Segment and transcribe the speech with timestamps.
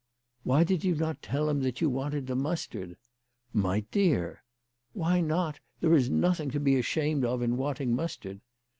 [0.41, 2.97] "Why did you not tell him you wanted the mustard?"
[3.53, 4.43] "My dear!""
[4.93, 5.59] Why not?
[5.79, 8.41] There is nothing to be ashamed of in wanting mustard."